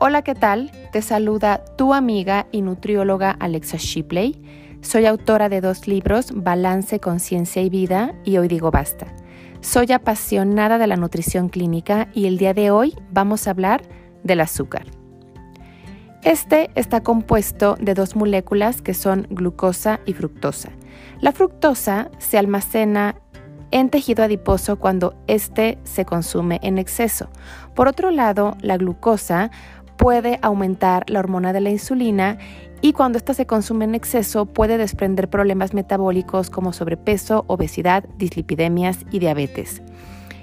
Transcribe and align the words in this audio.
Hola, 0.00 0.22
¿qué 0.22 0.36
tal? 0.36 0.70
Te 0.92 1.02
saluda 1.02 1.64
tu 1.76 1.92
amiga 1.92 2.46
y 2.52 2.62
nutrióloga 2.62 3.32
Alexa 3.32 3.78
Shipley. 3.78 4.40
Soy 4.80 5.06
autora 5.06 5.48
de 5.48 5.60
dos 5.60 5.88
libros, 5.88 6.30
Balance, 6.32 7.00
Conciencia 7.00 7.62
y 7.62 7.68
Vida 7.68 8.14
y 8.24 8.36
Hoy 8.36 8.46
Digo 8.46 8.70
Basta. 8.70 9.08
Soy 9.60 9.90
apasionada 9.90 10.78
de 10.78 10.86
la 10.86 10.94
nutrición 10.94 11.48
clínica 11.48 12.06
y 12.14 12.26
el 12.26 12.38
día 12.38 12.54
de 12.54 12.70
hoy 12.70 12.94
vamos 13.10 13.48
a 13.48 13.50
hablar 13.50 13.82
del 14.22 14.40
azúcar. 14.40 14.86
Este 16.22 16.70
está 16.76 17.02
compuesto 17.02 17.76
de 17.80 17.94
dos 17.94 18.14
moléculas 18.14 18.82
que 18.82 18.94
son 18.94 19.26
glucosa 19.30 19.98
y 20.06 20.12
fructosa. 20.12 20.70
La 21.20 21.32
fructosa 21.32 22.08
se 22.18 22.38
almacena 22.38 23.16
en 23.70 23.90
tejido 23.90 24.24
adiposo 24.24 24.78
cuando 24.78 25.14
éste 25.26 25.78
se 25.84 26.04
consume 26.04 26.58
en 26.62 26.78
exceso. 26.78 27.28
Por 27.74 27.88
otro 27.88 28.10
lado, 28.10 28.56
la 28.60 28.76
glucosa 28.76 29.50
puede 29.98 30.38
aumentar 30.40 31.10
la 31.10 31.18
hormona 31.18 31.52
de 31.52 31.60
la 31.60 31.70
insulina 31.70 32.38
y 32.80 32.92
cuando 32.92 33.18
ésta 33.18 33.34
se 33.34 33.46
consume 33.46 33.84
en 33.84 33.94
exceso 33.94 34.46
puede 34.46 34.78
desprender 34.78 35.28
problemas 35.28 35.74
metabólicos 35.74 36.48
como 36.48 36.72
sobrepeso, 36.72 37.44
obesidad, 37.48 38.04
dislipidemias 38.16 39.04
y 39.10 39.18
diabetes. 39.18 39.82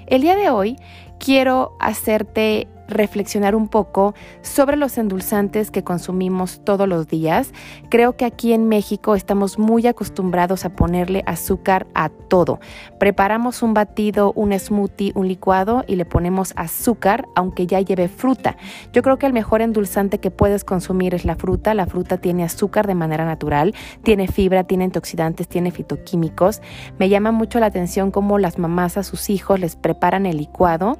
El 0.06 0.20
día 0.20 0.36
de 0.36 0.50
hoy 0.50 0.76
quiero 1.18 1.76
hacerte 1.80 2.68
reflexionar 2.88 3.54
un 3.54 3.68
poco 3.68 4.14
sobre 4.42 4.76
los 4.76 4.98
endulzantes 4.98 5.70
que 5.70 5.84
consumimos 5.84 6.60
todos 6.64 6.88
los 6.88 7.08
días. 7.08 7.52
Creo 7.88 8.16
que 8.16 8.24
aquí 8.24 8.52
en 8.52 8.68
México 8.68 9.14
estamos 9.14 9.58
muy 9.58 9.86
acostumbrados 9.86 10.64
a 10.64 10.70
ponerle 10.70 11.22
azúcar 11.26 11.86
a 11.94 12.08
todo. 12.08 12.60
Preparamos 12.98 13.62
un 13.62 13.74
batido, 13.74 14.32
un 14.34 14.58
smoothie, 14.58 15.12
un 15.14 15.28
licuado 15.28 15.84
y 15.86 15.96
le 15.96 16.04
ponemos 16.04 16.52
azúcar 16.56 17.26
aunque 17.34 17.66
ya 17.66 17.80
lleve 17.80 18.08
fruta. 18.08 18.56
Yo 18.92 19.02
creo 19.02 19.18
que 19.18 19.26
el 19.26 19.32
mejor 19.32 19.62
endulzante 19.62 20.18
que 20.18 20.30
puedes 20.30 20.64
consumir 20.64 21.14
es 21.14 21.24
la 21.24 21.36
fruta. 21.36 21.74
La 21.74 21.86
fruta 21.86 22.18
tiene 22.18 22.44
azúcar 22.44 22.86
de 22.86 22.94
manera 22.94 23.24
natural, 23.24 23.74
tiene 24.02 24.28
fibra, 24.28 24.64
tiene 24.64 24.84
antioxidantes, 24.84 25.48
tiene 25.48 25.70
fitoquímicos. 25.70 26.60
Me 26.98 27.08
llama 27.08 27.32
mucho 27.32 27.60
la 27.60 27.66
atención 27.66 28.10
cómo 28.10 28.38
las 28.38 28.58
mamás 28.58 28.96
a 28.96 29.02
sus 29.02 29.30
hijos 29.30 29.60
les 29.60 29.76
preparan 29.76 30.26
el 30.26 30.36
licuado 30.38 30.98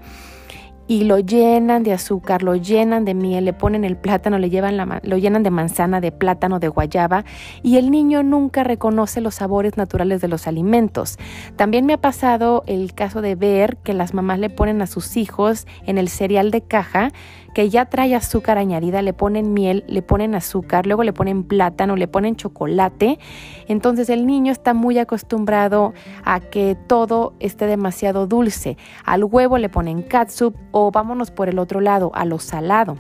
y 0.89 1.05
lo 1.05 1.19
llenan 1.19 1.83
de 1.83 1.93
azúcar, 1.93 2.43
lo 2.43 2.55
llenan 2.57 3.05
de 3.05 3.15
miel, 3.15 3.45
le 3.45 3.53
ponen 3.53 3.85
el 3.85 3.97
plátano, 3.97 4.39
le 4.39 4.51
llevan 4.51 4.77
la, 4.77 5.01
lo 5.03 5.17
llenan 5.19 5.43
de 5.43 5.51
manzana, 5.51 6.01
de 6.01 6.13
plátano, 6.13 6.59
de 6.59 6.69
guayaba 6.69 7.25
y 7.63 7.77
el 7.77 7.91
niño 7.91 8.23
nunca 8.23 8.65
reconoce 8.65 9.21
los 9.21 9.37
sabores 9.37 9.77
naturales 9.77 10.21
de 10.21 10.29
los 10.29 10.47
alimentos. 10.47 11.19
También 11.57 11.87
me 11.87 11.95
ha 11.95 12.01
pasado 12.01 12.63
el 12.67 12.95
caso 12.95 13.21
de 13.21 13.35
ver 13.35 13.77
que 13.79 13.95
las 13.95 14.15
mamás 14.15 14.39
le 14.39 14.51
ponen 14.51 14.83
a 14.83 14.87
sus 14.87 15.17
hijos 15.17 15.67
en 15.87 15.99
el 15.99 16.09
cereal 16.09 16.51
de 16.51 16.63
caja 16.63 17.11
que 17.57 17.71
ya 17.71 17.87
trae 17.87 18.15
azúcar 18.15 18.59
añadida, 18.59 19.01
le 19.01 19.15
ponen 19.15 19.55
miel, 19.55 19.83
le 19.89 20.03
ponen 20.03 20.35
azúcar, 20.35 20.87
luego 20.87 21.05
le 21.05 21.15
ponen 21.15 21.43
plátano, 21.43 21.97
le 21.97 22.07
ponen 22.07 22.37
chocolate. 22.37 23.19
Entonces 23.67 24.11
el 24.11 24.27
niño 24.27 24.53
está 24.53 24.75
muy 24.75 24.99
acostumbrado 24.99 25.95
a 26.23 26.41
que 26.41 26.77
todo 26.87 27.33
esté 27.41 27.65
demasiado 27.65 28.27
dulce. 28.27 28.77
Al 29.07 29.25
huevo 29.25 29.57
le 29.57 29.71
ponen 29.71 30.03
catsup 30.03 30.55
o 30.79 30.91
vámonos 30.91 31.31
por 31.31 31.49
el 31.49 31.59
otro 31.59 31.81
lado, 31.81 32.11
a 32.15 32.27
lo 32.27 32.39
salado. 32.39 32.97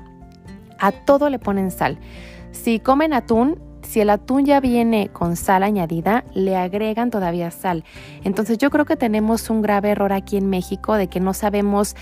A 0.78 0.92
todo 0.92 1.28
le 1.28 1.38
ponen 1.38 1.70
sal. 1.70 1.98
Si 2.50 2.80
comen 2.80 3.12
atún, 3.12 3.60
si 3.82 4.00
el 4.00 4.08
atún 4.08 4.46
ya 4.46 4.60
viene 4.60 5.10
con 5.12 5.36
sal 5.36 5.62
añadida, 5.62 6.24
le 6.32 6.56
agregan 6.56 7.10
todavía 7.10 7.50
sal. 7.50 7.84
Entonces 8.24 8.56
yo 8.56 8.70
creo 8.70 8.86
que 8.86 8.96
tenemos 8.96 9.50
un 9.50 9.60
grave 9.60 9.90
error 9.90 10.14
aquí 10.14 10.38
en 10.38 10.48
México 10.48 10.94
de 10.94 11.08
que 11.08 11.20
no 11.20 11.34
sabemos 11.34 11.96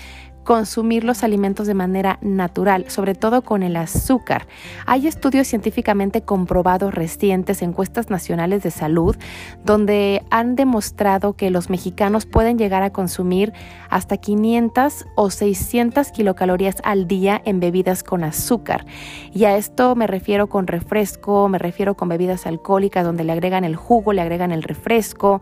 consumir 0.45 1.03
los 1.03 1.23
alimentos 1.23 1.67
de 1.67 1.73
manera 1.73 2.19
natural, 2.21 2.85
sobre 2.89 3.15
todo 3.15 3.41
con 3.41 3.63
el 3.63 3.75
azúcar. 3.75 4.47
Hay 4.85 5.07
estudios 5.07 5.47
científicamente 5.47 6.21
comprobados 6.21 6.93
recientes, 6.93 7.61
encuestas 7.61 8.09
nacionales 8.09 8.63
de 8.63 8.71
salud, 8.71 9.17
donde 9.65 10.23
han 10.29 10.55
demostrado 10.55 11.33
que 11.33 11.49
los 11.49 11.69
mexicanos 11.69 12.25
pueden 12.25 12.57
llegar 12.57 12.83
a 12.83 12.91
consumir 12.91 13.51
hasta 13.89 14.17
500 14.17 15.07
o 15.15 15.31
600 15.31 16.11
kilocalorías 16.11 16.75
al 16.83 17.07
día 17.07 17.41
en 17.43 17.59
bebidas 17.59 18.03
con 18.03 18.23
azúcar. 18.23 18.85
Y 19.33 19.45
a 19.45 19.57
esto 19.57 19.95
me 19.95 20.05
refiero 20.05 20.47
con 20.47 20.67
refresco, 20.67 21.49
me 21.49 21.57
refiero 21.57 21.95
con 21.95 22.07
bebidas 22.07 22.45
alcohólicas 22.45 23.03
donde 23.03 23.23
le 23.23 23.31
agregan 23.31 23.63
el 23.63 23.75
jugo, 23.75 24.13
le 24.13 24.21
agregan 24.21 24.51
el 24.51 24.61
refresco, 24.61 25.41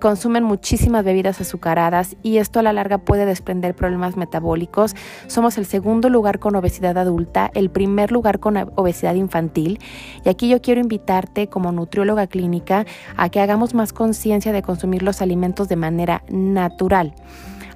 consumen 0.00 0.44
muchísimas 0.44 1.02
bebidas 1.02 1.40
azucaradas 1.40 2.16
y 2.22 2.36
esto 2.36 2.60
a 2.60 2.62
la 2.62 2.74
larga 2.74 2.98
puede 2.98 3.24
desprender 3.24 3.74
problemas 3.74 4.17
metabólicos. 4.18 4.94
Somos 5.26 5.56
el 5.56 5.64
segundo 5.64 6.10
lugar 6.10 6.38
con 6.38 6.54
obesidad 6.56 6.98
adulta, 6.98 7.50
el 7.54 7.70
primer 7.70 8.12
lugar 8.12 8.40
con 8.40 8.56
obesidad 8.74 9.14
infantil. 9.14 9.78
Y 10.24 10.28
aquí 10.28 10.48
yo 10.48 10.60
quiero 10.60 10.82
invitarte 10.82 11.48
como 11.48 11.72
nutrióloga 11.72 12.26
clínica 12.26 12.84
a 13.16 13.30
que 13.30 13.40
hagamos 13.40 13.72
más 13.74 13.94
conciencia 13.94 14.52
de 14.52 14.62
consumir 14.62 15.02
los 15.02 15.22
alimentos 15.22 15.68
de 15.68 15.76
manera 15.76 16.22
natural. 16.28 17.14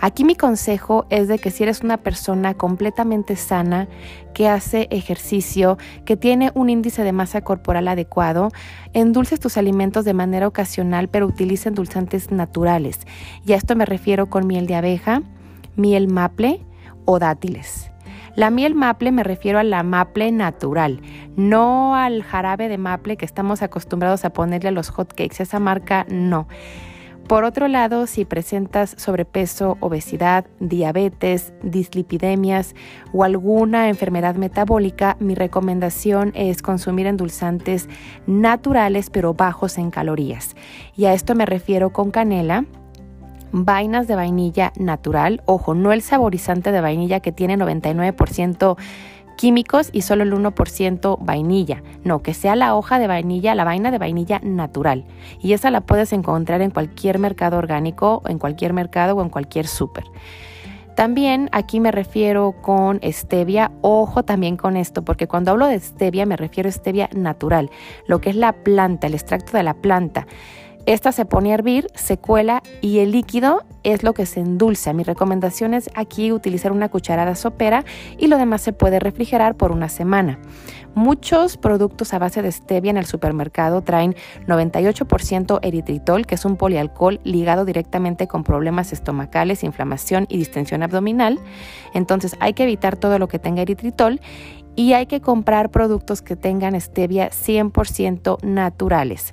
Aquí 0.02 0.24
mi 0.24 0.34
consejo 0.34 1.06
es 1.10 1.28
de 1.28 1.38
que 1.38 1.52
si 1.52 1.62
eres 1.62 1.82
una 1.82 1.96
persona 1.96 2.54
completamente 2.54 3.36
sana, 3.36 3.86
que 4.34 4.48
hace 4.48 4.88
ejercicio, 4.90 5.78
que 6.04 6.16
tiene 6.16 6.50
un 6.54 6.70
índice 6.70 7.04
de 7.04 7.12
masa 7.12 7.42
corporal 7.42 7.86
adecuado, 7.86 8.48
endulces 8.94 9.38
tus 9.38 9.56
alimentos 9.56 10.04
de 10.04 10.12
manera 10.12 10.48
ocasional, 10.48 11.06
pero 11.06 11.28
utiliza 11.28 11.68
endulzantes 11.68 12.32
naturales. 12.32 12.98
Y 13.46 13.52
a 13.52 13.56
esto 13.56 13.76
me 13.76 13.86
refiero 13.86 14.28
con 14.28 14.48
miel 14.48 14.66
de 14.66 14.74
abeja, 14.74 15.22
miel 15.76 16.08
maple 16.08 16.64
o 17.04 17.18
dátiles. 17.18 17.90
La 18.34 18.50
miel 18.50 18.74
maple 18.74 19.12
me 19.12 19.24
refiero 19.24 19.58
a 19.58 19.64
la 19.64 19.82
maple 19.82 20.32
natural, 20.32 21.02
no 21.36 21.94
al 21.94 22.22
jarabe 22.22 22.68
de 22.68 22.78
maple 22.78 23.18
que 23.18 23.26
estamos 23.26 23.60
acostumbrados 23.60 24.24
a 24.24 24.30
ponerle 24.30 24.70
a 24.70 24.72
los 24.72 24.88
hotcakes. 24.88 25.42
Esa 25.42 25.58
marca 25.58 26.06
no. 26.08 26.48
Por 27.28 27.44
otro 27.44 27.68
lado, 27.68 28.06
si 28.06 28.24
presentas 28.24 28.94
sobrepeso, 28.98 29.76
obesidad, 29.80 30.46
diabetes, 30.60 31.52
dislipidemias 31.62 32.74
o 33.12 33.24
alguna 33.24 33.88
enfermedad 33.88 34.34
metabólica, 34.34 35.16
mi 35.20 35.34
recomendación 35.34 36.32
es 36.34 36.62
consumir 36.62 37.06
endulzantes 37.06 37.88
naturales 38.26 39.08
pero 39.08 39.34
bajos 39.34 39.78
en 39.78 39.90
calorías. 39.90 40.56
Y 40.96 41.04
a 41.04 41.14
esto 41.14 41.34
me 41.34 41.46
refiero 41.46 41.92
con 41.92 42.10
canela, 42.10 42.64
vainas 43.52 44.08
de 44.08 44.16
vainilla 44.16 44.72
natural, 44.76 45.42
ojo, 45.46 45.74
no 45.74 45.92
el 45.92 46.02
saborizante 46.02 46.72
de 46.72 46.80
vainilla 46.80 47.20
que 47.20 47.32
tiene 47.32 47.56
99% 47.56 48.76
químicos 49.36 49.90
y 49.92 50.02
solo 50.02 50.22
el 50.22 50.32
1% 50.32 51.18
vainilla. 51.20 51.82
No, 52.04 52.22
que 52.22 52.34
sea 52.34 52.56
la 52.56 52.74
hoja 52.74 52.98
de 52.98 53.06
vainilla, 53.06 53.54
la 53.54 53.64
vaina 53.64 53.90
de 53.90 53.98
vainilla 53.98 54.40
natural. 54.42 55.04
Y 55.40 55.52
esa 55.52 55.70
la 55.70 55.80
puedes 55.80 56.12
encontrar 56.12 56.62
en 56.62 56.70
cualquier 56.70 57.18
mercado 57.18 57.58
orgánico, 57.58 58.22
en 58.26 58.38
cualquier 58.38 58.72
mercado 58.72 59.14
o 59.16 59.22
en 59.22 59.30
cualquier 59.30 59.66
súper. 59.66 60.04
También 60.94 61.48
aquí 61.52 61.80
me 61.80 61.90
refiero 61.90 62.54
con 62.60 63.00
stevia, 63.02 63.72
ojo 63.80 64.24
también 64.24 64.58
con 64.58 64.76
esto, 64.76 65.02
porque 65.02 65.26
cuando 65.26 65.50
hablo 65.50 65.66
de 65.66 65.80
stevia 65.80 66.26
me 66.26 66.36
refiero 66.36 66.68
a 66.68 66.72
stevia 66.72 67.08
natural, 67.14 67.70
lo 68.06 68.20
que 68.20 68.28
es 68.28 68.36
la 68.36 68.52
planta, 68.52 69.06
el 69.06 69.14
extracto 69.14 69.56
de 69.56 69.62
la 69.62 69.74
planta. 69.74 70.26
Esta 70.84 71.12
se 71.12 71.24
pone 71.24 71.52
a 71.52 71.54
hervir, 71.54 71.86
se 71.94 72.18
cuela 72.18 72.60
y 72.80 72.98
el 72.98 73.12
líquido 73.12 73.62
es 73.84 74.02
lo 74.02 74.14
que 74.14 74.26
se 74.26 74.40
endulza. 74.40 74.92
Mi 74.92 75.04
recomendación 75.04 75.74
es 75.74 75.88
aquí 75.94 76.32
utilizar 76.32 76.72
una 76.72 76.88
cucharada 76.88 77.36
sopera 77.36 77.84
y 78.18 78.26
lo 78.26 78.36
demás 78.36 78.62
se 78.62 78.72
puede 78.72 78.98
refrigerar 78.98 79.54
por 79.54 79.70
una 79.70 79.88
semana. 79.88 80.40
Muchos 80.96 81.56
productos 81.56 82.12
a 82.12 82.18
base 82.18 82.42
de 82.42 82.50
stevia 82.50 82.90
en 82.90 82.96
el 82.96 83.06
supermercado 83.06 83.82
traen 83.82 84.16
98% 84.48 85.60
eritritol, 85.62 86.26
que 86.26 86.34
es 86.34 86.44
un 86.44 86.56
polialcohol 86.56 87.20
ligado 87.22 87.64
directamente 87.64 88.26
con 88.26 88.42
problemas 88.42 88.92
estomacales, 88.92 89.62
inflamación 89.62 90.26
y 90.28 90.36
distensión 90.36 90.82
abdominal. 90.82 91.38
Entonces 91.94 92.34
hay 92.40 92.54
que 92.54 92.64
evitar 92.64 92.96
todo 92.96 93.20
lo 93.20 93.28
que 93.28 93.38
tenga 93.38 93.62
eritritol 93.62 94.20
y 94.74 94.94
hay 94.94 95.06
que 95.06 95.20
comprar 95.20 95.70
productos 95.70 96.22
que 96.22 96.34
tengan 96.34 96.78
stevia 96.80 97.30
100% 97.30 98.42
naturales. 98.42 99.32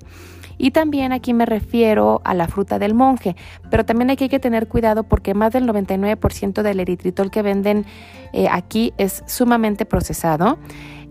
Y 0.59 0.71
también 0.71 1.13
aquí 1.13 1.33
me 1.33 1.47
refiero 1.47 2.21
a 2.25 2.35
la 2.35 2.47
fruta 2.47 2.77
del 2.77 2.93
monje, 2.93 3.35
pero 3.71 3.85
también 3.85 4.11
hay 4.11 4.17
que 4.17 4.39
tener 4.39 4.67
cuidado 4.67 5.03
porque 5.03 5.33
más 5.33 5.53
del 5.53 5.65
99% 5.65 6.61
del 6.61 6.81
eritritol 6.81 7.31
que 7.31 7.41
venden 7.41 7.85
eh, 8.33 8.47
aquí 8.51 8.93
es 8.97 9.23
sumamente 9.25 9.85
procesado. 9.85 10.59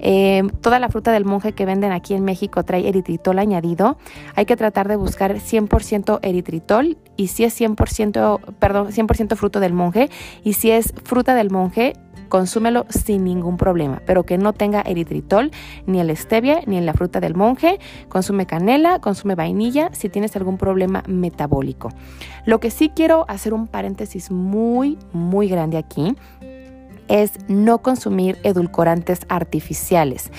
Eh, 0.00 0.42
toda 0.60 0.78
la 0.78 0.88
fruta 0.88 1.10
del 1.10 1.24
monje 1.24 1.52
que 1.52 1.66
venden 1.66 1.92
aquí 1.92 2.14
en 2.14 2.24
México 2.24 2.62
trae 2.62 2.88
eritritol 2.88 3.38
añadido. 3.38 3.98
Hay 4.34 4.46
que 4.46 4.56
tratar 4.56 4.86
de 4.88 4.96
buscar 4.96 5.34
100% 5.34 6.20
eritritol 6.22 6.98
y 7.16 7.28
si 7.28 7.44
es 7.44 7.60
100%, 7.60 8.40
perdón, 8.58 8.88
100% 8.88 9.36
fruto 9.36 9.60
del 9.60 9.72
monje 9.72 10.08
y 10.44 10.52
si 10.52 10.70
es 10.70 10.94
fruta 11.04 11.34
del 11.34 11.50
monje 11.50 11.94
consúmelo 12.28 12.86
sin 12.88 13.24
ningún 13.24 13.56
problema, 13.56 14.02
pero 14.06 14.24
que 14.24 14.38
no 14.38 14.52
tenga 14.52 14.82
eritritol, 14.82 15.50
ni 15.86 16.00
el 16.00 16.14
stevia, 16.16 16.60
ni 16.66 16.76
en 16.76 16.86
la 16.86 16.94
fruta 16.94 17.20
del 17.20 17.34
monje. 17.34 17.78
Consume 18.08 18.46
canela, 18.46 19.00
consume 19.00 19.34
vainilla 19.34 19.90
si 19.92 20.08
tienes 20.08 20.36
algún 20.36 20.58
problema 20.58 21.02
metabólico. 21.06 21.90
Lo 22.44 22.60
que 22.60 22.70
sí 22.70 22.90
quiero 22.94 23.24
hacer 23.28 23.54
un 23.54 23.66
paréntesis 23.66 24.30
muy, 24.30 24.98
muy 25.12 25.48
grande 25.48 25.76
aquí 25.76 26.14
es 27.08 27.32
no 27.48 27.78
consumir 27.78 28.38
edulcorantes 28.42 29.20
artificiales. 29.28 30.30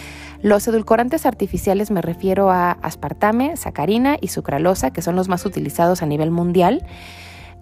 Los 0.41 0.67
edulcorantes 0.67 1.25
artificiales 1.25 1.91
me 1.91 2.01
refiero 2.01 2.49
a 2.49 2.71
aspartame, 2.71 3.57
sacarina 3.57 4.17
y 4.21 4.29
sucralosa, 4.29 4.91
que 4.91 5.01
son 5.01 5.15
los 5.15 5.27
más 5.27 5.45
utilizados 5.45 6.01
a 6.01 6.05
nivel 6.05 6.31
mundial. 6.31 6.85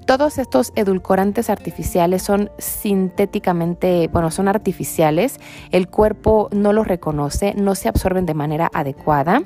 Todos 0.07 0.37
estos 0.37 0.71
edulcorantes 0.75 1.49
artificiales 1.49 2.23
son 2.23 2.49
sintéticamente, 2.59 4.07
bueno, 4.07 4.31
son 4.31 4.47
artificiales, 4.47 5.37
el 5.73 5.89
cuerpo 5.89 6.47
no 6.53 6.71
los 6.71 6.87
reconoce, 6.87 7.53
no 7.55 7.75
se 7.75 7.89
absorben 7.89 8.25
de 8.25 8.33
manera 8.33 8.71
adecuada, 8.73 9.41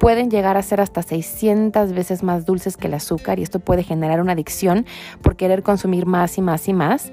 pueden 0.00 0.28
llegar 0.28 0.56
a 0.56 0.62
ser 0.62 0.80
hasta 0.80 1.02
600 1.02 1.92
veces 1.92 2.24
más 2.24 2.44
dulces 2.46 2.76
que 2.76 2.88
el 2.88 2.94
azúcar 2.94 3.38
y 3.38 3.44
esto 3.44 3.60
puede 3.60 3.84
generar 3.84 4.20
una 4.20 4.32
adicción 4.32 4.86
por 5.22 5.36
querer 5.36 5.62
consumir 5.62 6.04
más 6.04 6.36
y 6.36 6.42
más 6.42 6.66
y 6.66 6.72
más. 6.72 7.12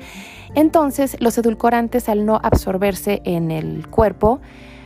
Entonces, 0.56 1.16
los 1.20 1.38
edulcorantes 1.38 2.10
al 2.10 2.26
no 2.26 2.40
absorberse 2.42 3.22
en 3.24 3.52
el 3.52 3.88
cuerpo, 3.88 4.42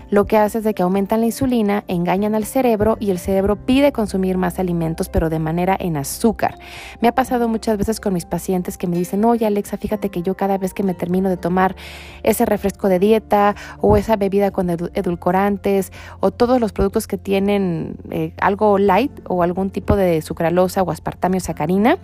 lo 0.09 0.25
que 0.25 0.37
hace 0.37 0.59
es 0.59 0.63
de 0.63 0.73
que 0.73 0.83
aumentan 0.83 1.21
la 1.21 1.25
insulina, 1.25 1.83
engañan 1.87 2.35
al 2.35 2.45
cerebro 2.45 2.97
y 2.99 3.11
el 3.11 3.19
cerebro 3.19 3.55
pide 3.55 3.91
consumir 3.91 4.37
más 4.37 4.59
alimentos, 4.59 5.09
pero 5.09 5.29
de 5.29 5.39
manera 5.39 5.75
en 5.79 5.97
azúcar. 5.97 6.57
Me 7.01 7.07
ha 7.07 7.15
pasado 7.15 7.47
muchas 7.47 7.77
veces 7.77 7.99
con 7.99 8.13
mis 8.13 8.25
pacientes 8.25 8.77
que 8.77 8.87
me 8.87 8.97
dicen, 8.97 9.25
oye 9.25 9.45
Alexa, 9.45 9.77
fíjate 9.77 10.09
que 10.09 10.21
yo 10.21 10.35
cada 10.35 10.57
vez 10.57 10.73
que 10.73 10.83
me 10.83 10.93
termino 10.93 11.29
de 11.29 11.37
tomar 11.37 11.75
ese 12.23 12.45
refresco 12.45 12.89
de 12.89 12.99
dieta 12.99 13.55
o 13.79 13.97
esa 13.97 14.15
bebida 14.15 14.51
con 14.51 14.69
edulcorantes 14.69 15.91
o 16.19 16.31
todos 16.31 16.59
los 16.59 16.73
productos 16.73 17.07
que 17.07 17.17
tienen 17.17 17.97
eh, 18.11 18.33
algo 18.39 18.77
light 18.77 19.11
o 19.27 19.43
algún 19.43 19.69
tipo 19.69 19.95
de 19.95 20.21
sucralosa 20.21 20.83
o 20.83 20.91
aspartame 20.91 21.37
o 21.37 21.39
sacarina, 21.39 21.97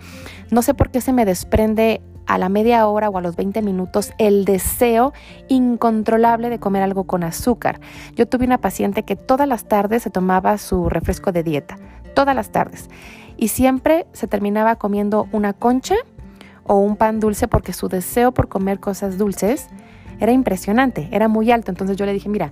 no 0.50 0.62
sé 0.62 0.74
por 0.74 0.90
qué 0.90 1.00
se 1.00 1.12
me 1.12 1.24
desprende 1.24 2.00
a 2.30 2.38
la 2.38 2.48
media 2.48 2.86
hora 2.86 3.08
o 3.08 3.18
a 3.18 3.20
los 3.20 3.34
20 3.34 3.60
minutos 3.60 4.12
el 4.18 4.44
deseo 4.44 5.12
incontrolable 5.48 6.48
de 6.48 6.60
comer 6.60 6.84
algo 6.84 7.02
con 7.02 7.24
azúcar. 7.24 7.80
Yo 8.14 8.28
tuve 8.28 8.44
una 8.44 8.58
paciente 8.58 9.02
que 9.02 9.16
todas 9.16 9.48
las 9.48 9.64
tardes 9.64 10.04
se 10.04 10.10
tomaba 10.10 10.56
su 10.56 10.88
refresco 10.88 11.32
de 11.32 11.42
dieta, 11.42 11.76
todas 12.14 12.36
las 12.36 12.50
tardes, 12.50 12.88
y 13.36 13.48
siempre 13.48 14.06
se 14.12 14.28
terminaba 14.28 14.76
comiendo 14.76 15.26
una 15.32 15.54
concha 15.54 15.96
o 16.62 16.76
un 16.76 16.94
pan 16.94 17.18
dulce 17.18 17.48
porque 17.48 17.72
su 17.72 17.88
deseo 17.88 18.30
por 18.30 18.46
comer 18.46 18.78
cosas 18.78 19.18
dulces 19.18 19.66
era 20.20 20.32
impresionante, 20.32 21.08
era 21.10 21.28
muy 21.28 21.50
alto. 21.50 21.70
Entonces 21.70 21.96
yo 21.96 22.06
le 22.06 22.12
dije, 22.12 22.28
mira, 22.28 22.50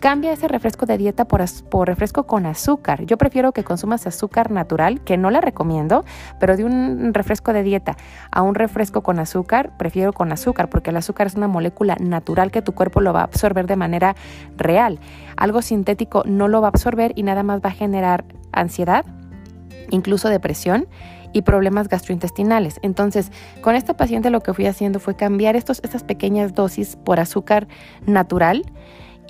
Cambia 0.00 0.32
ese 0.32 0.48
refresco 0.48 0.86
de 0.86 0.96
dieta 0.96 1.26
por, 1.26 1.42
refresco 1.86 2.26
con 2.26 2.46
azúcar. 2.46 3.04
Yo 3.04 3.18
prefiero 3.18 3.52
que 3.52 3.64
consumas 3.64 4.06
azúcar 4.06 4.50
natural, 4.50 5.02
que 5.02 5.18
no 5.18 5.30
la 5.30 5.42
recomiendo, 5.42 6.06
pero 6.38 6.56
de 6.56 6.64
un 6.64 7.12
refresco 7.12 7.52
de 7.52 7.62
dieta 7.62 7.98
a 8.30 8.40
un 8.40 8.54
refresco 8.54 9.02
con 9.02 9.18
azúcar, 9.18 9.76
prefiero 9.76 10.14
con 10.14 10.32
azúcar, 10.32 10.70
porque 10.70 10.88
el 10.88 10.96
azúcar 10.96 11.26
es 11.26 11.34
una 11.34 11.48
molécula 11.48 11.96
natural 12.00 12.50
que 12.50 12.62
tu 12.62 12.72
cuerpo 12.72 13.02
lo 13.02 13.12
va 13.12 13.20
a 13.20 13.24
absorber 13.24 13.66
de 13.66 13.76
manera 13.76 14.16
real. 14.56 14.98
Algo 15.36 15.60
sintético 15.60 16.22
no 16.24 16.48
lo 16.48 16.62
va 16.62 16.68
a 16.68 16.70
absorber 16.70 17.12
y 17.14 17.22
nada 17.22 17.42
más 17.42 17.60
va 17.62 17.68
a 17.68 17.72
generar 17.72 18.24
ansiedad, 18.52 19.04
incluso 19.90 20.30
depresión 20.30 20.88
y 21.32 21.42
problemas 21.42 21.88
gastrointestinales. 21.88 22.78
Entonces, 22.82 23.30
con 23.60 23.74
esta 23.74 23.96
paciente 23.96 24.30
lo 24.30 24.40
que 24.40 24.54
fui 24.54 24.66
haciendo 24.66 25.00
fue 25.00 25.16
cambiar 25.16 25.56
estos, 25.56 25.80
estas 25.84 26.04
pequeñas 26.04 26.54
dosis 26.54 26.96
por 26.96 27.20
azúcar 27.20 27.68
natural 28.06 28.64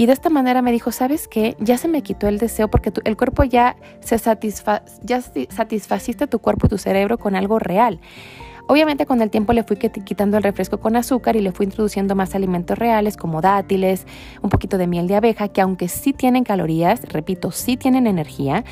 y 0.00 0.06
de 0.06 0.14
esta 0.14 0.30
manera 0.30 0.62
me 0.62 0.72
dijo, 0.72 0.92
¿sabes 0.92 1.28
qué? 1.28 1.58
Ya 1.60 1.76
se 1.76 1.86
me 1.86 2.02
quitó 2.02 2.26
el 2.26 2.38
deseo 2.38 2.68
porque 2.68 2.90
el 3.04 3.18
cuerpo 3.18 3.44
ya 3.44 3.76
se 4.00 4.16
satisfa 4.16 4.82
ya 5.02 5.20
satisfaciste 5.20 6.26
tu 6.26 6.38
cuerpo 6.38 6.66
y 6.66 6.70
tu 6.70 6.78
cerebro 6.78 7.18
con 7.18 7.36
algo 7.36 7.58
real. 7.58 8.00
Obviamente 8.66 9.04
con 9.04 9.20
el 9.20 9.28
tiempo 9.28 9.52
le 9.52 9.62
fui 9.62 9.76
quitando 9.76 10.38
el 10.38 10.42
refresco 10.42 10.80
con 10.80 10.96
azúcar 10.96 11.36
y 11.36 11.42
le 11.42 11.52
fui 11.52 11.66
introduciendo 11.66 12.14
más 12.14 12.34
alimentos 12.34 12.78
reales 12.78 13.18
como 13.18 13.42
dátiles, 13.42 14.06
un 14.40 14.48
poquito 14.48 14.78
de 14.78 14.86
miel 14.86 15.06
de 15.06 15.16
abeja, 15.16 15.48
que 15.48 15.60
aunque 15.60 15.88
sí 15.88 16.14
tienen 16.14 16.44
calorías, 16.44 17.02
repito, 17.12 17.50
sí 17.50 17.76
tienen 17.76 18.06
energía, 18.06 18.64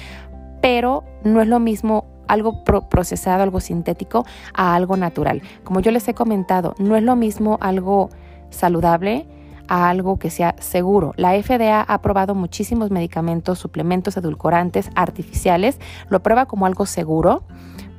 pero 0.63 1.05
no 1.25 1.43
es 1.43 1.49
lo 1.49 1.61
mismo 1.61 2.07
algo 2.29 2.63
procesado, 2.63 3.43
algo 3.43 3.61
sintético, 3.61 4.25
a 4.55 4.75
algo 4.75 4.97
natural. 4.97 5.43
Como 5.65 5.81
yo 5.81 5.91
les 5.91 6.07
he 6.09 6.15
comentado, 6.15 6.75
no 6.79 6.97
es 6.97 7.03
lo 7.03 7.17
mismo 7.17 7.59
algo 7.61 8.11
saludable 8.51 9.27
a 9.69 9.91
algo 9.91 10.19
que 10.19 10.31
sea 10.31 10.55
seguro. 10.59 11.13
La 11.17 11.41
FDA 11.41 11.81
ha 11.81 11.95
aprobado 11.95 12.35
muchísimos 12.35 12.91
medicamentos, 12.91 13.59
suplementos, 13.59 14.17
edulcorantes 14.17 14.91
artificiales, 14.95 15.79
lo 16.09 16.23
prueba 16.23 16.47
como 16.47 16.67
algo 16.67 16.87
seguro, 16.87 17.43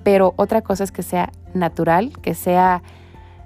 pero 0.04 0.34
otra 0.38 0.62
cosa 0.62 0.84
es 0.84 0.92
que 0.92 1.04
sea 1.04 1.32
natural, 1.54 2.12
que 2.22 2.34
sea 2.34 2.82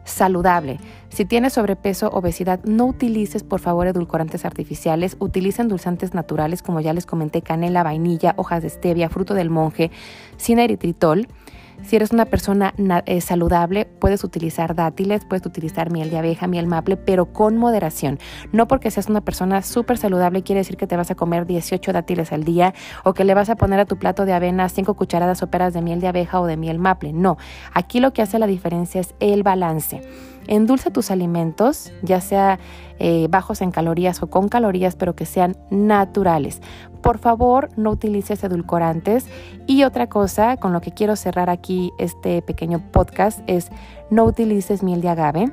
saludable. 0.06 0.80
Si 1.14 1.26
tienes 1.26 1.54
sobrepeso, 1.54 2.10
obesidad, 2.10 2.60
no 2.64 2.88
utilices 2.88 3.44
por 3.44 3.60
favor 3.60 3.86
edulcorantes 3.86 4.46
artificiales, 4.46 5.16
utilicen 5.20 5.66
endulzantes 5.66 6.16
naturales 6.16 6.64
como 6.64 6.82
ya 6.82 6.92
les 6.92 7.06
comenté, 7.06 7.44
canela, 7.44 7.84
vainilla, 7.84 8.34
hojas 8.36 8.64
de 8.64 8.70
stevia, 8.72 9.10
fruto 9.10 9.36
del 9.36 9.52
monje, 9.52 9.92
sin 10.38 10.58
eritritol. 10.58 11.28
Si 11.84 11.98
eres 11.98 12.12
una 12.14 12.26
persona 12.26 12.74
eh, 13.06 13.22
saludable, 13.22 13.86
puedes 13.86 14.24
utilizar 14.24 14.74
dátiles, 14.74 15.24
puedes 15.24 15.46
utilizar 15.46 15.92
miel 15.92 16.10
de 16.10 16.18
abeja, 16.18 16.48
miel 16.48 16.66
maple, 16.66 16.98
pero 16.98 17.32
con 17.32 17.58
moderación. 17.58 18.18
No 18.52 18.68
porque 18.68 18.90
seas 18.90 19.08
una 19.08 19.22
persona 19.22 19.62
súper 19.62 20.00
saludable 20.00 20.42
quiere 20.42 20.62
decir 20.62 20.78
que 20.78 20.88
te 20.88 20.98
vas 20.98 21.12
a 21.12 21.16
comer 21.16 21.46
18 21.46 21.94
dátiles 21.94 22.32
al 22.32 22.44
día 22.44 22.74
o 23.04 23.14
que 23.14 23.24
le 23.24 23.36
vas 23.36 23.52
a 23.52 23.56
poner 23.56 23.80
a 23.80 23.86
tu 23.86 24.00
plato 24.00 24.26
de 24.26 24.34
avena 24.34 24.68
5 24.68 24.96
cucharadas 24.96 25.38
soperas 25.38 25.76
de 25.76 25.84
miel 25.84 26.02
de 26.02 26.08
abeja 26.08 26.42
o 26.42 26.48
de 26.48 26.58
miel 26.58 26.80
maple. 26.80 27.14
No, 27.14 27.38
aquí 27.72 28.00
lo 28.00 28.14
que 28.14 28.24
hace 28.24 28.40
la 28.40 28.48
diferencia 28.48 29.00
es 29.00 29.14
el 29.20 29.44
balance. 29.44 30.02
Endulza 30.48 30.92
tus 30.92 31.12
alimentos, 31.12 31.92
ya 32.02 32.22
sea 32.22 32.60
eh, 33.00 33.28
bajos 33.30 33.62
en 33.62 33.72
calorías 33.72 34.22
o 34.22 34.28
con 34.30 34.50
calorías, 34.50 34.96
pero 34.96 35.16
que 35.16 35.26
sean 35.26 35.58
naturales. 35.70 36.62
Por 37.02 37.18
favor, 37.18 37.70
no 37.76 37.92
utilices 37.92 38.44
edulcorantes. 38.44 39.28
Y 39.68 39.84
otra 39.84 40.08
cosa 40.08 40.58
con 40.58 40.74
lo 40.74 40.82
que 40.82 40.92
quiero 40.92 41.16
cerrar 41.16 41.50
aquí 41.50 41.92
este 41.98 42.42
pequeño 42.42 42.80
podcast 42.92 43.42
es 43.48 43.70
no 44.10 44.24
utilices 44.26 44.84
miel 44.84 45.02
de 45.02 45.10
agave. 45.10 45.52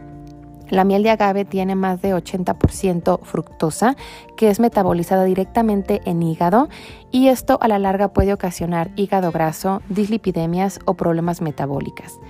La 0.70 0.84
miel 0.84 1.02
de 1.02 1.10
agave 1.10 1.44
tiene 1.44 1.74
más 1.74 2.00
de 2.00 2.14
80% 2.14 3.20
fructosa, 3.22 3.96
que 4.36 4.50
es 4.50 4.60
metabolizada 4.60 5.24
directamente 5.24 6.00
en 6.04 6.22
hígado 6.22 6.68
y 7.10 7.26
esto 7.26 7.58
a 7.60 7.66
la 7.66 7.80
larga 7.80 8.12
puede 8.12 8.32
ocasionar 8.32 8.92
hígado 8.94 9.32
graso, 9.32 9.82
dislipidemias 9.88 10.78
o 10.84 10.94
problemas 10.94 11.40
metabólicas. 11.40 12.20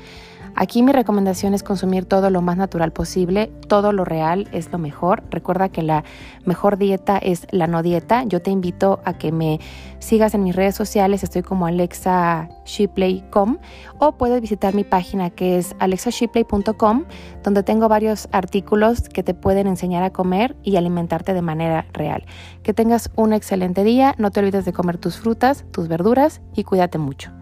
Aquí 0.61 0.83
mi 0.83 0.93
recomendación 0.93 1.55
es 1.55 1.63
consumir 1.63 2.05
todo 2.05 2.29
lo 2.29 2.43
más 2.43 2.59
natural 2.59 2.93
posible, 2.93 3.51
todo 3.67 3.95
lo 3.95 4.05
real 4.05 4.47
es 4.53 4.71
lo 4.71 4.77
mejor. 4.77 5.23
Recuerda 5.31 5.71
que 5.71 5.81
la 5.83 6.05
mejor 6.45 6.77
dieta 6.77 7.17
es 7.17 7.47
la 7.51 7.67
no 7.67 7.83
dieta. 7.83 8.25
Yo 8.25 8.43
te 8.43 8.51
invito 8.51 9.01
a 9.07 9.15
que 9.15 9.33
me 9.33 9.59
sigas 10.01 10.35
en 10.35 10.43
mis 10.43 10.55
redes 10.55 10.75
sociales, 10.75 11.23
estoy 11.23 11.41
como 11.41 11.65
alexashipley.com 11.65 13.57
o 14.01 14.13
puedes 14.19 14.43
visitar 14.43 14.75
mi 14.75 14.85
página 14.85 15.31
que 15.31 15.57
es 15.57 15.75
alexashipley.com 15.79 17.07
donde 17.43 17.63
tengo 17.63 17.89
varios 17.89 18.29
artículos 18.31 19.09
que 19.09 19.23
te 19.23 19.33
pueden 19.33 19.67
enseñar 19.67 20.03
a 20.03 20.11
comer 20.11 20.57
y 20.63 20.77
alimentarte 20.77 21.33
de 21.33 21.41
manera 21.41 21.87
real. 21.95 22.27
Que 22.63 22.75
tengas 22.75 23.11
un 23.17 23.33
excelente 23.33 23.83
día, 23.83 24.15
no 24.19 24.31
te 24.31 24.41
olvides 24.41 24.67
de 24.67 24.75
comer 24.75 24.99
tus 24.99 25.17
frutas, 25.21 25.65
tus 25.71 25.89
verduras 25.89 26.43
y 26.55 26.65
cuídate 26.65 26.99
mucho. 26.99 27.40